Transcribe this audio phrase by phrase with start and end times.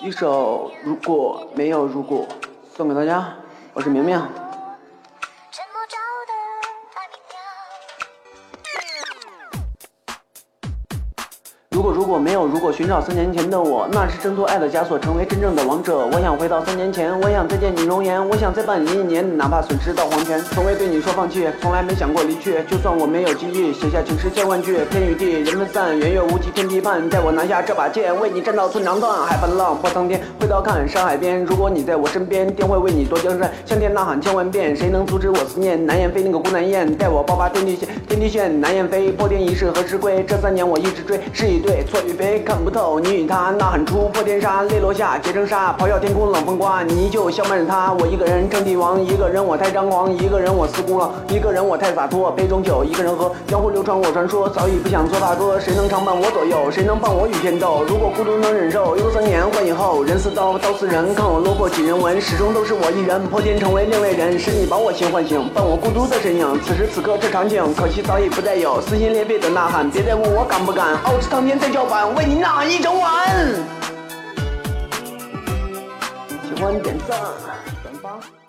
[0.00, 2.26] 一首如果没有如果，
[2.74, 3.34] 送给大家，
[3.72, 4.45] 我是明明。
[11.76, 16.08] 如果如果没有如果，寻找三年前的我，那是挣脱爱的枷锁，成为真正的王者。
[16.10, 20.40] 我想回到三年前，我想再见你容颜，我想再伴你一年，哪怕损失到黄泉。
[20.52, 22.64] 从未对你说放弃，从来没想过离去。
[22.66, 24.78] 就算我没有机遇，写下情诗千万句。
[24.90, 27.06] 天与地，人分散，圆月无极天地半。
[27.10, 29.14] 待我拿下这把剑，为你战到寸肠断。
[29.26, 31.44] 海翻浪破苍天，回头看山海边。
[31.44, 34.74] 如果你在我身边，定会为你夺江山，向天呐喊千万遍。
[34.74, 35.84] 谁能阻止我思念？
[35.84, 38.62] 南雁飞那个孤南雁，待我爆发天地线，天地线。
[38.62, 40.24] 南雁飞，破天一世何时归？
[40.26, 42.40] 这三年我一直追，是以对错与非。
[42.44, 47.92] 看不透你与他，呐喊出破天杀，泪落下结成沙，咆哮天空冷风刮，你就相伴着他。
[47.94, 52.30] 我一个人称帝王，一个人我太张狂，一个人我似孤狼，一个人我太洒脱。
[52.30, 55.58] 杯中酒，一个人喝，江湖流传我传说，早已不想做大哥。
[55.58, 56.70] 谁能常伴我左右？
[56.70, 57.82] 谁能伴我与天斗？
[57.88, 63.26] 如果孤独能忍受，又三年换以后，人似刀，刀似人，看我落魄几人闻，始终都是我一人。
[63.26, 66.46] 破天成为另类人，是你把我心唤醒，伴我孤独的身影。
[66.62, 69.90] 此时此刻这场景，可惜早已不再有撕心裂肺的呐喊。
[69.90, 73.28] 别再问我敢不敢，傲视苍天再叫板，为你呐喊一整晚。
[76.42, 77.18] 喜欢点赞
[77.82, 78.45] 转发。